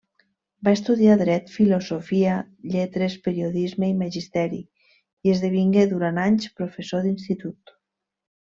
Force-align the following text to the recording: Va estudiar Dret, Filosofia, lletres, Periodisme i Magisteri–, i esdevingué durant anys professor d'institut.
Va 0.67 0.71
estudiar 0.77 1.17
Dret, 1.19 1.51
Filosofia, 1.57 2.37
lletres, 2.77 3.17
Periodisme 3.27 3.91
i 3.91 3.95
Magisteri–, 4.01 4.65
i 5.29 5.35
esdevingué 5.37 5.87
durant 5.95 6.19
anys 6.27 6.53
professor 6.63 7.07
d'institut. 7.09 7.77